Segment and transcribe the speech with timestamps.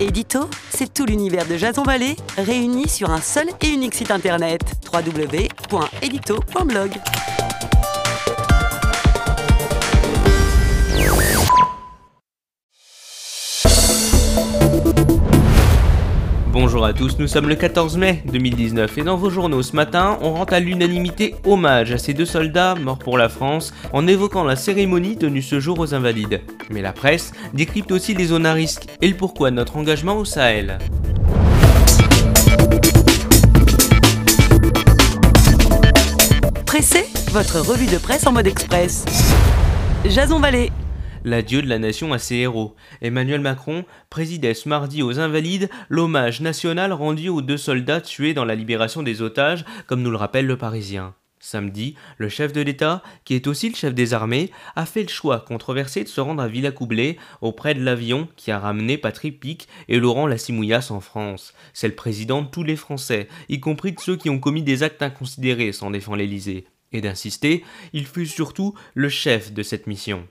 [0.00, 4.60] Édito, c'est tout l'univers de Jason Vallée réuni sur un seul et unique site internet
[4.92, 6.90] www.edito.blog.
[16.70, 20.18] Bonjour à tous, nous sommes le 14 mai 2019 et dans vos journaux ce matin,
[20.20, 24.44] on rend à l'unanimité hommage à ces deux soldats morts pour la France en évoquant
[24.44, 26.42] la cérémonie tenue ce jour aux Invalides.
[26.68, 30.18] Mais la presse décrypte aussi les zones à risque et le pourquoi de notre engagement
[30.18, 30.76] au Sahel.
[36.66, 39.06] Pressé, votre revue de presse en mode express.
[40.04, 40.70] Jason Vallée
[41.24, 42.74] l'adieu de la nation à ses héros.
[43.02, 48.44] Emmanuel Macron présidait ce mardi aux Invalides l'hommage national rendu aux deux soldats tués dans
[48.44, 51.14] la libération des otages, comme nous le rappelle le Parisien.
[51.40, 55.08] Samedi, le chef de l'État, qui est aussi le chef des armées, a fait le
[55.08, 59.68] choix controversé de se rendre à Villacoublay auprès de l'avion qui a ramené Patrick Pic
[59.88, 61.54] et Laurent Lassimouillas en France.
[61.72, 64.82] C'est le président de tous les Français, y compris de ceux qui ont commis des
[64.82, 66.66] actes inconsidérés sans défendre l'Élysée.
[66.92, 70.26] Et d'insister, il fut surtout le chef de cette mission.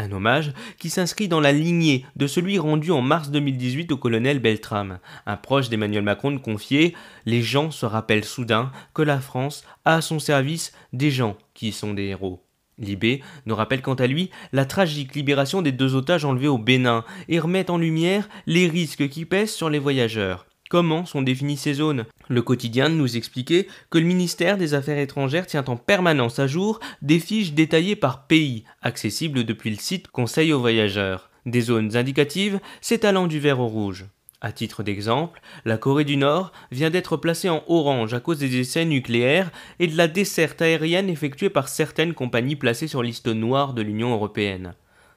[0.00, 4.38] Un hommage qui s'inscrit dans la lignée de celui rendu en mars 2018 au colonel
[4.38, 4.98] Beltrame.
[5.26, 6.94] Un proche d'Emmanuel Macron confiait
[7.26, 11.70] Les gens se rappellent soudain que la France a à son service des gens qui
[11.70, 12.42] sont des héros.
[12.78, 17.04] Libé nous rappelle quant à lui la tragique libération des deux otages enlevés au Bénin
[17.28, 20.46] et remet en lumière les risques qui pèsent sur les voyageurs.
[20.70, 25.48] Comment sont définies ces zones Le quotidien nous expliquait que le ministère des Affaires étrangères
[25.48, 30.52] tient en permanence à jour des fiches détaillées par pays, accessibles depuis le site Conseil
[30.52, 31.28] aux voyageurs.
[31.44, 34.06] Des zones indicatives s'étalant du vert au rouge.
[34.40, 38.60] À titre d'exemple, la Corée du Nord vient d'être placée en orange à cause des
[38.60, 43.74] essais nucléaires et de la desserte aérienne effectuée par certaines compagnies placées sur liste noire
[43.74, 44.74] de l'Union européenne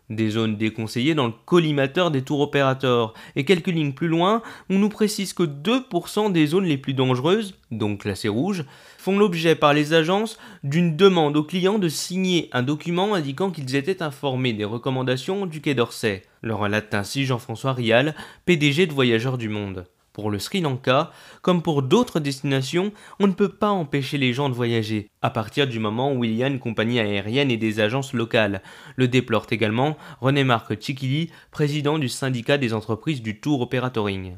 [0.09, 3.13] des zones déconseillées dans le collimateur des tours opérateurs.
[3.35, 7.55] Et quelques lignes plus loin, on nous précise que 2% des zones les plus dangereuses,
[7.71, 8.65] donc classées rouges,
[8.97, 13.75] font l'objet par les agences d'une demande aux clients de signer un document indiquant qu'ils
[13.75, 16.23] étaient informés des recommandations du Quai d'Orsay.
[16.41, 19.85] Le relate ainsi Jean-François Rial, PDG de Voyageurs du Monde.
[20.13, 24.47] Pour le Sri Lanka, comme pour d'autres destinations, on ne peut pas empêcher les gens
[24.47, 27.79] de voyager, à partir du moment où il y a une compagnie aérienne et des
[27.79, 28.61] agences locales.
[28.95, 34.37] Le déplore également René-Marc Chikili, président du syndicat des entreprises du Tour Operatoring.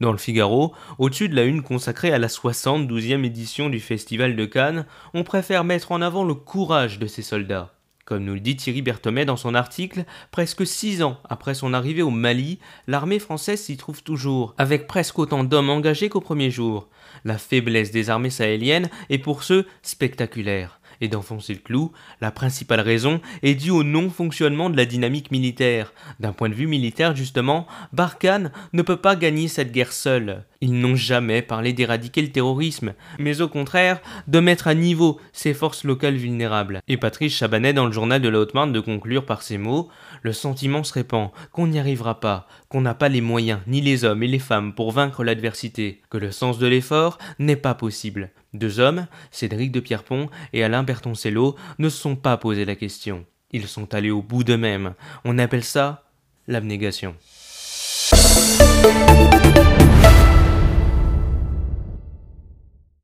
[0.00, 4.44] Dans le Figaro, au-dessus de la une consacrée à la 72e édition du Festival de
[4.44, 4.84] Cannes,
[5.14, 7.75] on préfère mettre en avant le courage de ces soldats.
[8.06, 12.02] Comme nous le dit Thierry Berthomet dans son article, presque six ans après son arrivée
[12.02, 16.88] au Mali, l'armée française s'y trouve toujours, avec presque autant d'hommes engagés qu'au premier jour.
[17.24, 22.80] La faiblesse des armées sahéliennes est pour ceux spectaculaire et d'enfoncer le clou, la principale
[22.80, 25.92] raison est due au non-fonctionnement de la dynamique militaire.
[26.20, 30.44] D'un point de vue militaire, justement, Barkhane ne peut pas gagner cette guerre seul.
[30.60, 35.54] Ils n'ont jamais parlé d'éradiquer le terrorisme, mais au contraire, de mettre à niveau ces
[35.54, 36.80] forces locales vulnérables.
[36.88, 39.88] Et Patrice Chabanet dans le journal de la Haute-Marne de conclure par ces mots
[40.22, 44.04] Le sentiment se répand qu'on n'y arrivera pas, qu'on n'a pas les moyens, ni les
[44.04, 48.30] hommes et les femmes pour vaincre l'adversité, que le sens de l'effort n'est pas possible.
[48.54, 53.26] Deux hommes, Cédric de Pierrepont et Alain Bertoncello, ne se sont pas posé la question.
[53.52, 54.94] Ils sont allés au bout d'eux-mêmes.
[55.24, 56.04] On appelle ça
[56.48, 57.14] l'abnégation.